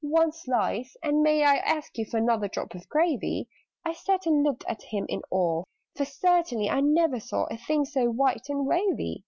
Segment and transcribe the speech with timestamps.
[0.03, 0.97] "One slice!
[1.03, 3.47] And may I ask you for Another drop of gravy?"
[3.85, 5.61] I sat and looked at him in awe,
[5.95, 9.19] For certainly I never saw A thing so white and wavy.